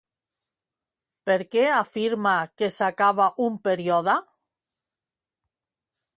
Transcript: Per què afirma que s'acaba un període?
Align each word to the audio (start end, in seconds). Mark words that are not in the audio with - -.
Per 1.29 1.35
què 1.55 1.65
afirma 1.73 2.33
que 2.61 2.71
s'acaba 2.79 3.29
un 3.49 3.61
període? 3.69 4.19